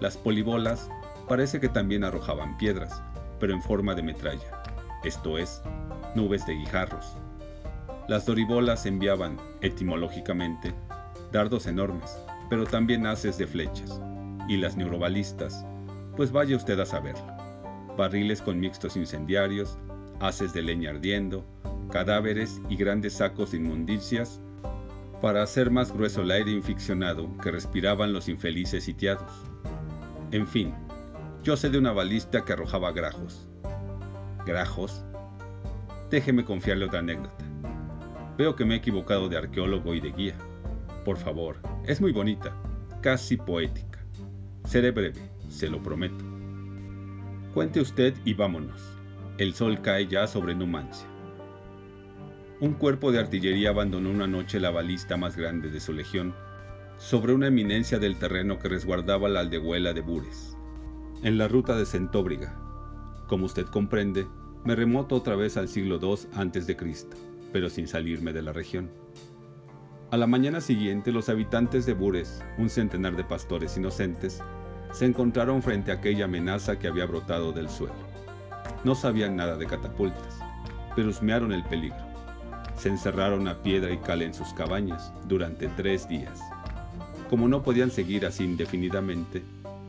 Las 0.00 0.16
polibolas 0.16 0.90
parece 1.28 1.58
que 1.58 1.68
también 1.68 2.04
arrojaban 2.04 2.58
piedras, 2.58 3.02
pero 3.40 3.54
en 3.54 3.62
forma 3.62 3.94
de 3.94 4.02
metralla, 4.02 4.62
esto 5.04 5.38
es, 5.38 5.62
nubes 6.14 6.46
de 6.46 6.54
guijarros. 6.54 7.16
Las 8.08 8.26
doribolas 8.26 8.86
enviaban, 8.86 9.38
etimológicamente, 9.62 10.74
dardos 11.32 11.66
enormes, 11.66 12.16
pero 12.48 12.64
también 12.64 13.06
haces 13.06 13.38
de 13.38 13.46
flechas, 13.46 14.00
y 14.48 14.58
las 14.58 14.76
neurobalistas, 14.76 15.64
pues 16.16 16.30
vaya 16.30 16.56
usted 16.56 16.78
a 16.78 16.86
saberlo. 16.86 17.26
Barriles 17.96 18.42
con 18.42 18.60
mixtos 18.60 18.96
incendiarios, 18.96 19.78
haces 20.20 20.52
de 20.52 20.62
leña 20.62 20.90
ardiendo, 20.90 21.44
cadáveres 21.90 22.60
y 22.68 22.76
grandes 22.76 23.14
sacos 23.14 23.52
de 23.52 23.58
inmundicias 23.58 24.40
para 25.20 25.42
hacer 25.42 25.70
más 25.70 25.92
grueso 25.92 26.22
el 26.22 26.30
aire 26.30 26.50
inficcionado 26.50 27.28
que 27.38 27.50
respiraban 27.50 28.12
los 28.12 28.28
infelices 28.28 28.84
sitiados. 28.84 29.32
En 30.36 30.46
fin, 30.46 30.74
yo 31.42 31.56
sé 31.56 31.70
de 31.70 31.78
una 31.78 31.92
balista 31.92 32.44
que 32.44 32.52
arrojaba 32.52 32.92
grajos. 32.92 33.48
¿Grajos? 34.44 35.02
Déjeme 36.10 36.44
confiarle 36.44 36.84
otra 36.84 36.98
anécdota. 36.98 37.42
Veo 38.36 38.54
que 38.54 38.66
me 38.66 38.74
he 38.74 38.76
equivocado 38.76 39.30
de 39.30 39.38
arqueólogo 39.38 39.94
y 39.94 40.00
de 40.00 40.12
guía. 40.12 40.36
Por 41.06 41.16
favor, 41.16 41.56
es 41.86 42.02
muy 42.02 42.12
bonita, 42.12 42.54
casi 43.00 43.38
poética. 43.38 44.04
Seré 44.66 44.90
breve, 44.90 45.22
se 45.48 45.70
lo 45.70 45.82
prometo. 45.82 46.22
Cuente 47.54 47.80
usted 47.80 48.14
y 48.26 48.34
vámonos. 48.34 48.92
El 49.38 49.54
sol 49.54 49.80
cae 49.80 50.06
ya 50.06 50.26
sobre 50.26 50.54
Numancia 50.54 51.08
un 52.58 52.72
cuerpo 52.72 53.12
de 53.12 53.18
artillería 53.18 53.68
abandonó 53.68 54.10
una 54.10 54.26
noche 54.26 54.60
la 54.60 54.70
balista 54.70 55.18
más 55.18 55.36
grande 55.36 55.68
de 55.68 55.78
su 55.78 55.92
legión 55.92 56.34
sobre 56.98 57.34
una 57.34 57.48
eminencia 57.48 57.98
del 57.98 58.18
terreno 58.18 58.58
que 58.58 58.68
resguardaba 58.68 59.28
la 59.28 59.40
aldehuela 59.40 59.92
de 59.92 60.00
Bures, 60.00 60.56
en 61.22 61.38
la 61.38 61.48
ruta 61.48 61.76
de 61.76 61.86
Centóbriga. 61.86 62.58
Como 63.26 63.46
usted 63.46 63.66
comprende, 63.66 64.26
me 64.64 64.74
remoto 64.74 65.14
otra 65.14 65.36
vez 65.36 65.56
al 65.56 65.68
siglo 65.68 65.98
II 66.00 66.28
a.C., 66.34 66.76
pero 67.52 67.68
sin 67.68 67.86
salirme 67.86 68.32
de 68.32 68.42
la 68.42 68.52
región. 68.52 68.90
A 70.10 70.16
la 70.16 70.26
mañana 70.26 70.60
siguiente, 70.60 71.12
los 71.12 71.28
habitantes 71.28 71.84
de 71.84 71.94
Bures, 71.94 72.42
un 72.58 72.70
centenar 72.70 73.16
de 73.16 73.24
pastores 73.24 73.76
inocentes, 73.76 74.42
se 74.92 75.04
encontraron 75.04 75.62
frente 75.62 75.90
a 75.90 75.94
aquella 75.94 76.24
amenaza 76.24 76.78
que 76.78 76.88
había 76.88 77.06
brotado 77.06 77.52
del 77.52 77.68
suelo. 77.68 77.94
No 78.84 78.94
sabían 78.94 79.36
nada 79.36 79.56
de 79.56 79.66
catapultas, 79.66 80.38
pero 80.94 81.08
husmearon 81.08 81.52
el 81.52 81.64
peligro 81.64 82.06
se 82.76 82.88
encerraron 82.88 83.48
a 83.48 83.62
piedra 83.62 83.90
y 83.90 83.98
cal 83.98 84.22
en 84.22 84.34
sus 84.34 84.52
cabañas 84.52 85.12
durante 85.26 85.68
tres 85.68 86.08
días. 86.08 86.40
Como 87.28 87.48
no 87.48 87.62
podían 87.62 87.90
seguir 87.90 88.24
así 88.24 88.44
indefinidamente, 88.44 89.42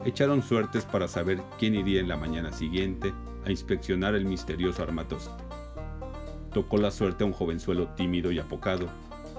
echaron 0.05 0.41
suertes 0.41 0.85
para 0.85 1.07
saber 1.07 1.41
quién 1.59 1.75
iría 1.75 1.99
en 1.99 2.07
la 2.07 2.17
mañana 2.17 2.51
siguiente 2.51 3.13
a 3.45 3.51
inspeccionar 3.51 4.15
el 4.15 4.25
misterioso 4.25 4.81
armatoste. 4.81 5.43
Tocó 6.51 6.77
la 6.77 6.89
suerte 6.89 7.23
a 7.23 7.27
un 7.27 7.33
jovenzuelo 7.33 7.89
tímido 7.89 8.31
y 8.31 8.39
apocado, 8.39 8.87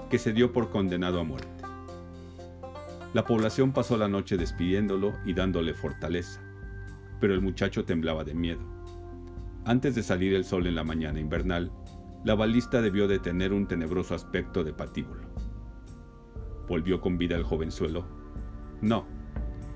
que 0.09 0.17
se 0.17 0.31
dio 0.31 0.53
por 0.53 0.69
condenado 0.69 1.19
a 1.19 1.23
muerte. 1.23 1.49
La 3.13 3.25
población 3.25 3.73
pasó 3.73 3.97
la 3.97 4.07
noche 4.07 4.37
despidiéndolo 4.37 5.13
y 5.25 5.33
dándole 5.33 5.73
fortaleza, 5.73 6.39
pero 7.19 7.33
el 7.33 7.41
muchacho 7.41 7.83
temblaba 7.83 8.23
de 8.23 8.33
miedo. 8.33 8.61
Antes 9.65 9.93
de 9.93 10.03
salir 10.03 10.33
el 10.33 10.45
sol 10.45 10.67
en 10.67 10.75
la 10.75 10.83
mañana 10.83 11.19
invernal, 11.19 11.71
la 12.23 12.35
balista 12.35 12.81
debió 12.81 13.07
de 13.07 13.19
tener 13.19 13.51
un 13.51 13.67
tenebroso 13.67 14.15
aspecto 14.15 14.63
de 14.63 14.73
patíbulo. 14.73 15.28
¿Volvió 16.69 17.01
con 17.01 17.17
vida 17.17 17.35
el 17.35 17.43
jovenzuelo? 17.43 18.05
No, 18.79 19.05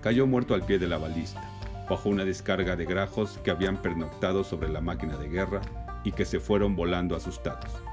cayó 0.02 0.28
muerto 0.28 0.54
al 0.54 0.66
pie 0.66 0.80
de 0.80 0.88
la 0.88 0.98
balista, 0.98 1.42
bajo 1.90 2.08
una 2.08 2.24
descarga 2.24 2.76
de 2.76 2.86
grajos 2.86 3.40
que 3.44 3.52
habían 3.52 3.82
pernoctado 3.82 4.44
sobre 4.44 4.70
la 4.70 4.80
máquina 4.80 5.18
de 5.18 5.28
guerra 5.28 5.62
y 6.04 6.12
que 6.12 6.24
se 6.24 6.40
fueron 6.40 6.76
volando 6.76 7.16
asustados. 7.16 7.84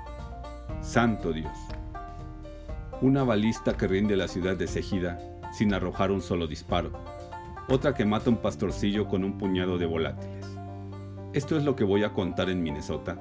¡Santo 0.83 1.33
Dios! 1.33 1.57
Una 3.01 3.25
balista 3.25 3.77
que 3.77 3.89
rinde 3.89 4.15
la 4.17 4.29
ciudad 4.29 4.57
de 4.57 4.69
Sejida 4.69 5.19
sin 5.53 5.75
arrojar 5.75 6.13
un 6.13 6.21
solo 6.21 6.47
disparo, 6.47 6.93
otra 7.69 7.95
que 7.95 8.05
mata 8.05 8.31
un 8.31 8.37
pastorcillo 8.37 9.09
con 9.09 9.25
un 9.25 9.39
puñado 9.39 9.79
de 9.79 9.87
volátiles. 9.87 10.47
Esto 11.33 11.57
es 11.57 11.65
lo 11.65 11.75
que 11.75 11.85
voy 11.85 12.05
a 12.05 12.13
contar 12.13 12.51
en 12.51 12.63
Minnesota 12.63 13.17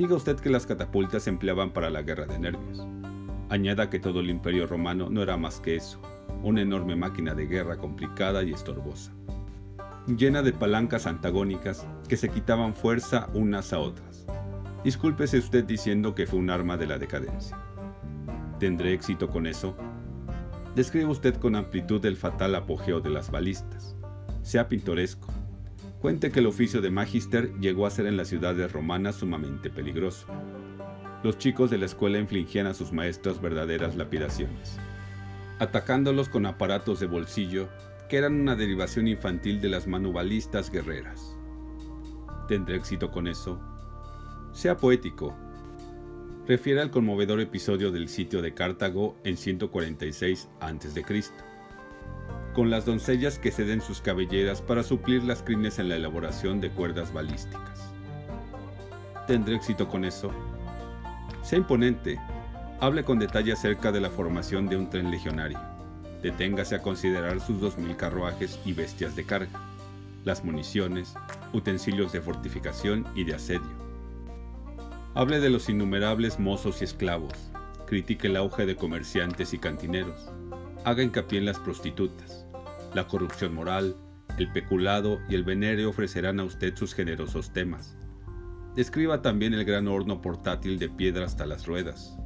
Diga 0.00 0.14
usted 0.14 0.40
que 0.40 0.48
las 0.48 0.64
catapultas 0.64 1.24
se 1.24 1.28
empleaban 1.28 1.74
para 1.74 1.90
la 1.90 2.00
guerra 2.00 2.24
de 2.24 2.38
nervios. 2.38 2.86
Añada 3.50 3.90
que 3.90 3.98
todo 3.98 4.20
el 4.20 4.30
imperio 4.30 4.66
romano 4.66 5.10
no 5.10 5.22
era 5.22 5.36
más 5.36 5.60
que 5.60 5.76
eso, 5.76 6.00
una 6.42 6.62
enorme 6.62 6.96
máquina 6.96 7.34
de 7.34 7.46
guerra 7.46 7.76
complicada 7.76 8.42
y 8.44 8.52
estorbosa, 8.52 9.12
llena 10.06 10.42
de 10.42 10.52
palancas 10.52 11.06
antagónicas 11.06 11.86
que 12.08 12.16
se 12.16 12.28
quitaban 12.28 12.74
fuerza 12.74 13.28
unas 13.34 13.72
a 13.72 13.80
otras. 13.80 14.24
Discúlpese 14.84 15.38
usted 15.38 15.64
diciendo 15.64 16.14
que 16.14 16.26
fue 16.26 16.38
un 16.38 16.48
arma 16.48 16.76
de 16.76 16.86
la 16.86 16.98
decadencia. 16.98 17.58
¿Tendré 18.58 18.94
éxito 18.94 19.28
con 19.28 19.46
eso? 19.46 19.76
Describe 20.74 21.06
usted 21.06 21.34
con 21.34 21.56
amplitud 21.56 22.04
el 22.06 22.16
fatal 22.16 22.54
apogeo 22.54 23.00
de 23.00 23.10
las 23.10 23.30
balistas. 23.30 23.96
Sea 24.42 24.68
pintoresco, 24.68 25.28
Cuente 26.00 26.32
que 26.32 26.40
el 26.40 26.46
oficio 26.46 26.80
de 26.80 26.90
magister 26.90 27.52
llegó 27.60 27.84
a 27.84 27.90
ser 27.90 28.06
en 28.06 28.16
las 28.16 28.28
ciudades 28.28 28.72
romanas 28.72 29.16
sumamente 29.16 29.68
peligroso. 29.68 30.26
Los 31.22 31.38
chicos 31.38 31.70
de 31.70 31.78
la 31.78 31.86
escuela 31.86 32.18
infligían 32.18 32.66
a 32.66 32.74
sus 32.74 32.92
maestros 32.92 33.40
verdaderas 33.40 33.96
lapidaciones, 33.96 34.78
atacándolos 35.58 36.28
con 36.28 36.46
aparatos 36.46 37.00
de 37.00 37.06
bolsillo 37.06 37.68
que 38.08 38.16
eran 38.16 38.40
una 38.40 38.56
derivación 38.56 39.06
infantil 39.06 39.60
de 39.60 39.68
las 39.68 39.86
manubalistas 39.86 40.70
guerreras. 40.70 41.36
¿Tendré 42.48 42.76
éxito 42.76 43.10
con 43.10 43.28
eso? 43.28 43.60
Sea 44.52 44.76
poético. 44.76 45.36
Refiere 46.48 46.80
al 46.80 46.90
conmovedor 46.90 47.40
episodio 47.40 47.92
del 47.92 48.08
sitio 48.08 48.42
de 48.42 48.54
Cartago 48.54 49.16
en 49.22 49.36
146 49.36 50.48
a.C 50.60 51.04
con 52.54 52.70
las 52.70 52.84
doncellas 52.84 53.38
que 53.38 53.52
ceden 53.52 53.80
sus 53.80 54.00
cabelleras 54.00 54.60
para 54.60 54.82
suplir 54.82 55.22
las 55.24 55.42
crines 55.42 55.78
en 55.78 55.88
la 55.88 55.96
elaboración 55.96 56.60
de 56.60 56.70
cuerdas 56.70 57.12
balísticas. 57.12 57.92
¿Tendré 59.26 59.56
éxito 59.56 59.88
con 59.88 60.04
eso? 60.04 60.32
Sea 61.42 61.58
imponente. 61.58 62.18
Hable 62.80 63.04
con 63.04 63.18
detalle 63.18 63.52
acerca 63.52 63.92
de 63.92 64.00
la 64.00 64.10
formación 64.10 64.68
de 64.68 64.76
un 64.76 64.88
tren 64.90 65.10
legionario. 65.10 65.58
Deténgase 66.22 66.74
a 66.74 66.82
considerar 66.82 67.40
sus 67.40 67.60
2.000 67.60 67.96
carruajes 67.96 68.58
y 68.64 68.72
bestias 68.72 69.16
de 69.16 69.24
carga, 69.24 69.60
las 70.24 70.44
municiones, 70.44 71.14
utensilios 71.52 72.12
de 72.12 72.20
fortificación 72.20 73.06
y 73.14 73.24
de 73.24 73.34
asedio. 73.34 73.80
Hable 75.14 75.40
de 75.40 75.50
los 75.50 75.68
innumerables 75.68 76.38
mozos 76.38 76.80
y 76.80 76.84
esclavos. 76.84 77.34
Critique 77.86 78.28
el 78.28 78.36
auge 78.36 78.66
de 78.66 78.76
comerciantes 78.76 79.52
y 79.54 79.58
cantineros 79.58 80.30
haga 80.84 81.02
hincapié 81.02 81.38
en 81.38 81.46
las 81.46 81.58
prostitutas. 81.58 82.46
La 82.94 83.06
corrupción 83.06 83.54
moral, 83.54 83.96
el 84.38 84.50
peculado 84.52 85.20
y 85.28 85.34
el 85.34 85.44
venere 85.44 85.84
ofrecerán 85.86 86.40
a 86.40 86.44
usted 86.44 86.74
sus 86.76 86.94
generosos 86.94 87.52
temas. 87.52 87.96
Describa 88.76 89.20
también 89.20 89.52
el 89.52 89.64
gran 89.64 89.88
horno 89.88 90.20
portátil 90.20 90.78
de 90.78 90.88
piedra 90.88 91.24
hasta 91.24 91.44
las 91.44 91.66
ruedas. 91.66 92.16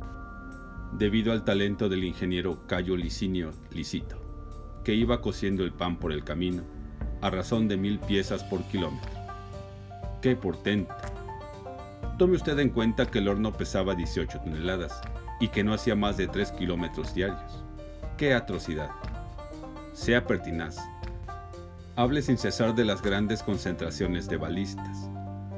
Debido 0.93 1.33
al 1.33 1.43
talento 1.43 1.89
del 1.89 2.05
ingeniero 2.05 2.67
Cayo 2.67 2.97
Licinio 2.97 3.53
Licito, 3.71 4.21
que 4.85 4.95
iba 4.95 5.23
cociendo 5.23 5.65
el 5.65 5.73
pan 5.73 5.99
por 5.99 6.13
el 6.13 6.23
camino, 6.23 6.63
a 7.23 7.31
razón 7.31 7.67
de 7.67 7.79
mil 7.79 7.99
piezas 7.99 8.45
por 8.45 8.63
kilómetro. 8.65 9.11
¡Qué 10.21 10.37
portento! 10.37 10.95
Tome 12.19 12.37
usted 12.37 12.59
en 12.59 12.69
cuenta 12.69 13.07
que 13.07 13.21
el 13.21 13.29
horno 13.29 13.55
pesaba 13.55 13.95
18 13.95 14.41
toneladas 14.41 15.01
y 15.41 15.49
que 15.49 15.65
no 15.65 15.73
hacía 15.73 15.97
más 15.97 16.19
de 16.19 16.29
3 16.29 16.53
kilómetros 16.53 17.15
diarios. 17.15 17.65
¡Qué 18.19 18.35
atrocidad! 18.35 18.91
Sea 19.95 20.27
pertinaz. 20.27 20.77
Hable 21.97 22.21
sin 22.21 22.37
cesar 22.37 22.75
de 22.75 22.85
las 22.85 23.01
grandes 23.01 23.43
concentraciones 23.43 24.29
de 24.29 24.37
balistas. 24.37 25.09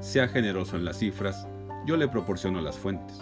Sea 0.06 0.28
generoso 0.28 0.76
en 0.76 0.84
las 0.84 0.98
cifras, 1.00 1.48
yo 1.84 1.96
le 1.96 2.06
proporciono 2.06 2.60
las 2.60 2.78
fuentes. 2.78 3.20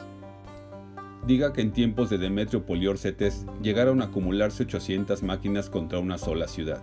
Diga 1.26 1.55
que 1.55 1.62
en 1.62 1.73
tiempos 1.73 2.11
de 2.11 2.19
Demetrio 2.19 2.67
Poliorcetes 2.67 3.47
llegaron 3.62 4.03
a 4.03 4.07
acumularse 4.07 4.64
800 4.64 5.23
máquinas 5.23 5.71
contra 5.71 5.99
una 5.99 6.19
sola 6.19 6.47
ciudad. 6.47 6.83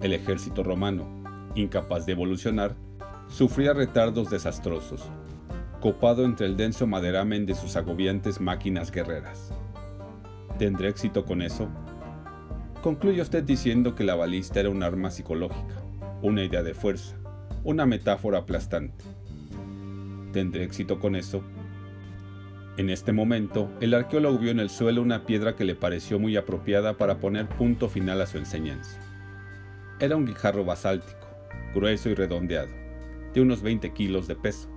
El 0.00 0.14
ejército 0.14 0.62
romano, 0.62 1.06
incapaz 1.54 2.06
de 2.06 2.12
evolucionar, 2.12 2.74
sufría 3.28 3.74
retardos 3.74 4.30
desastrosos, 4.30 5.02
copado 5.82 6.24
entre 6.24 6.46
el 6.46 6.56
denso 6.56 6.86
maderamen 6.86 7.44
de 7.44 7.54
sus 7.54 7.76
agobiantes 7.76 8.40
máquinas 8.40 8.90
guerreras. 8.90 9.52
¿Tendré 10.58 10.88
éxito 10.88 11.26
con 11.26 11.42
eso? 11.42 11.68
Concluye 12.82 13.20
usted 13.20 13.44
diciendo 13.44 13.94
que 13.94 14.04
la 14.04 14.14
balista 14.14 14.60
era 14.60 14.70
un 14.70 14.82
arma 14.82 15.10
psicológica, 15.10 15.82
una 16.22 16.42
idea 16.42 16.62
de 16.62 16.72
fuerza, 16.72 17.18
una 17.64 17.86
metáfora 17.86 18.38
aplastante. 18.38 19.04
¿Tendré 20.32 20.64
éxito 20.64 20.98
con 20.98 21.14
eso? 21.14 21.42
En 22.76 22.90
este 22.90 23.12
momento, 23.12 23.70
el 23.80 23.94
arqueólogo 23.94 24.38
vio 24.38 24.50
en 24.50 24.58
el 24.58 24.70
suelo 24.70 25.02
una 25.02 25.26
piedra 25.26 25.54
que 25.54 25.64
le 25.64 25.74
pareció 25.74 26.18
muy 26.18 26.36
apropiada 26.36 26.96
para 26.96 27.18
poner 27.18 27.48
punto 27.48 27.88
final 27.88 28.20
a 28.20 28.26
su 28.26 28.38
enseñanza. 28.38 28.98
Era 30.00 30.16
un 30.16 30.24
guijarro 30.24 30.64
basáltico, 30.64 31.28
grueso 31.74 32.08
y 32.08 32.14
redondeado, 32.14 32.72
de 33.34 33.40
unos 33.40 33.62
20 33.62 33.92
kilos 33.92 34.26
de 34.26 34.34
peso. 34.34 34.68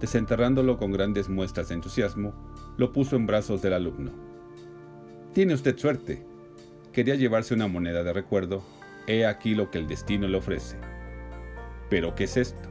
Desenterrándolo 0.00 0.78
con 0.78 0.90
grandes 0.90 1.28
muestras 1.28 1.68
de 1.68 1.74
entusiasmo, 1.74 2.34
lo 2.76 2.92
puso 2.92 3.14
en 3.14 3.26
brazos 3.26 3.62
del 3.62 3.74
alumno. 3.74 4.12
Tiene 5.34 5.54
usted 5.54 5.76
suerte, 5.76 6.24
quería 6.92 7.14
llevarse 7.14 7.54
una 7.54 7.68
moneda 7.68 8.02
de 8.02 8.12
recuerdo, 8.12 8.64
he 9.06 9.26
aquí 9.26 9.54
lo 9.54 9.70
que 9.70 9.78
el 9.78 9.86
destino 9.86 10.26
le 10.26 10.38
ofrece. 10.38 10.76
¿Pero 11.88 12.14
qué 12.14 12.24
es 12.24 12.36
esto? 12.36 12.68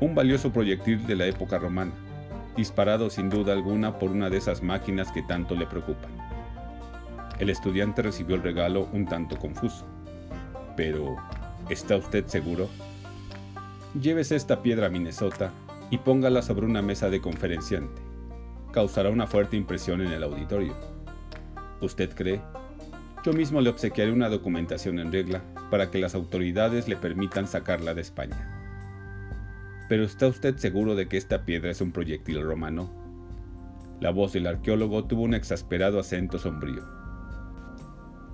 Un 0.00 0.14
valioso 0.14 0.52
proyectil 0.52 1.06
de 1.06 1.16
la 1.16 1.26
época 1.26 1.58
romana, 1.58 1.92
disparado 2.56 3.08
sin 3.08 3.30
duda 3.30 3.52
alguna 3.52 3.98
por 3.98 4.10
una 4.10 4.28
de 4.28 4.36
esas 4.36 4.62
máquinas 4.62 5.10
que 5.12 5.22
tanto 5.22 5.54
le 5.54 5.66
preocupan. 5.66 6.10
El 7.38 7.48
estudiante 7.48 8.02
recibió 8.02 8.36
el 8.36 8.42
regalo 8.42 8.88
un 8.92 9.06
tanto 9.06 9.38
confuso. 9.38 9.86
Pero, 10.76 11.16
¿está 11.70 11.96
usted 11.96 12.26
seguro? 12.26 12.68
Llévese 13.98 14.36
esta 14.36 14.62
piedra 14.62 14.86
a 14.86 14.90
Minnesota 14.90 15.50
y 15.90 15.98
póngala 15.98 16.42
sobre 16.42 16.66
una 16.66 16.82
mesa 16.82 17.08
de 17.10 17.20
conferenciante. 17.20 18.02
Causará 18.72 19.10
una 19.10 19.26
fuerte 19.26 19.56
impresión 19.56 20.00
en 20.00 20.12
el 20.12 20.22
auditorio. 20.22 20.74
¿Usted 21.80 22.14
cree? 22.14 22.40
Yo 23.24 23.32
mismo 23.32 23.60
le 23.60 23.70
obsequiaré 23.70 24.12
una 24.12 24.28
documentación 24.28 24.98
en 24.98 25.12
regla 25.12 25.42
para 25.72 25.90
que 25.90 25.96
las 25.96 26.14
autoridades 26.14 26.86
le 26.86 26.96
permitan 26.96 27.46
sacarla 27.46 27.94
de 27.94 28.02
España. 28.02 28.46
¿Pero 29.88 30.04
está 30.04 30.26
usted 30.26 30.58
seguro 30.58 30.94
de 30.96 31.08
que 31.08 31.16
esta 31.16 31.46
piedra 31.46 31.70
es 31.70 31.80
un 31.80 31.92
proyectil 31.92 32.42
romano? 32.42 32.90
La 33.98 34.10
voz 34.10 34.34
del 34.34 34.48
arqueólogo 34.48 35.06
tuvo 35.06 35.22
un 35.22 35.32
exasperado 35.32 35.98
acento 35.98 36.38
sombrío. 36.38 36.82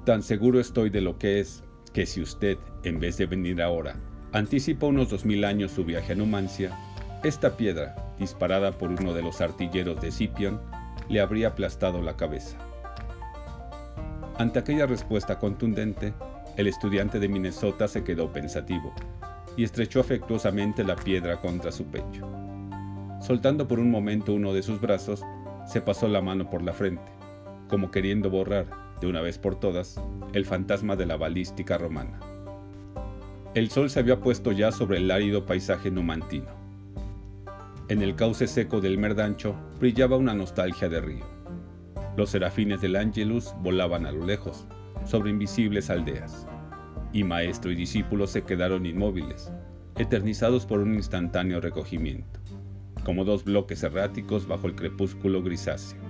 Tan 0.04 0.24
seguro 0.24 0.58
estoy 0.58 0.90
de 0.90 1.00
lo 1.00 1.16
que 1.20 1.38
es 1.38 1.62
que 1.92 2.06
si 2.06 2.20
usted, 2.20 2.58
en 2.82 2.98
vez 2.98 3.18
de 3.18 3.26
venir 3.26 3.62
ahora, 3.62 3.94
anticipa 4.32 4.86
unos 4.86 5.08
dos 5.08 5.24
mil 5.24 5.44
años 5.44 5.70
su 5.70 5.84
viaje 5.84 6.14
a 6.14 6.16
Numancia, 6.16 6.76
esta 7.22 7.56
piedra, 7.56 7.94
disparada 8.18 8.72
por 8.72 8.90
uno 8.90 9.14
de 9.14 9.22
los 9.22 9.40
artilleros 9.40 10.00
de 10.00 10.10
Scipion, 10.10 10.60
le 11.08 11.20
habría 11.20 11.50
aplastado 11.50 12.02
la 12.02 12.16
cabeza. 12.16 12.58
Ante 14.38 14.58
aquella 14.58 14.86
respuesta 14.86 15.38
contundente, 15.38 16.14
el 16.58 16.66
estudiante 16.66 17.20
de 17.20 17.28
Minnesota 17.28 17.86
se 17.86 18.02
quedó 18.02 18.32
pensativo 18.32 18.92
y 19.56 19.62
estrechó 19.62 20.00
afectuosamente 20.00 20.82
la 20.82 20.96
piedra 20.96 21.40
contra 21.40 21.70
su 21.70 21.84
pecho. 21.84 22.28
Soltando 23.20 23.68
por 23.68 23.78
un 23.78 23.92
momento 23.92 24.34
uno 24.34 24.52
de 24.52 24.64
sus 24.64 24.80
brazos, 24.80 25.22
se 25.68 25.80
pasó 25.80 26.08
la 26.08 26.20
mano 26.20 26.50
por 26.50 26.62
la 26.62 26.72
frente, 26.72 27.12
como 27.68 27.92
queriendo 27.92 28.28
borrar, 28.28 28.66
de 29.00 29.06
una 29.06 29.20
vez 29.20 29.38
por 29.38 29.60
todas, 29.60 30.02
el 30.32 30.44
fantasma 30.44 30.96
de 30.96 31.06
la 31.06 31.16
balística 31.16 31.78
romana. 31.78 32.18
El 33.54 33.70
sol 33.70 33.88
se 33.88 34.00
había 34.00 34.18
puesto 34.18 34.50
ya 34.50 34.72
sobre 34.72 34.98
el 34.98 35.12
árido 35.12 35.46
paisaje 35.46 35.92
numantino. 35.92 36.48
En 37.88 38.02
el 38.02 38.16
cauce 38.16 38.48
seco 38.48 38.80
del 38.80 38.98
Merdancho 38.98 39.54
brillaba 39.78 40.16
una 40.16 40.34
nostalgia 40.34 40.88
de 40.88 41.00
río. 41.00 41.24
Los 42.16 42.30
serafines 42.30 42.80
del 42.80 42.96
Angelus 42.96 43.54
volaban 43.62 44.06
a 44.06 44.12
lo 44.12 44.26
lejos, 44.26 44.66
sobre 45.04 45.30
invisibles 45.30 45.88
aldeas, 45.90 46.46
y 47.12 47.24
maestro 47.24 47.70
y 47.70 47.74
discípulo 47.74 48.26
se 48.26 48.42
quedaron 48.42 48.86
inmóviles, 48.86 49.52
eternizados 49.96 50.66
por 50.66 50.80
un 50.80 50.94
instantáneo 50.94 51.60
recogimiento, 51.60 52.40
como 53.04 53.24
dos 53.24 53.44
bloques 53.44 53.82
erráticos 53.82 54.46
bajo 54.46 54.66
el 54.66 54.74
crepúsculo 54.74 55.42
grisáceo. 55.42 56.07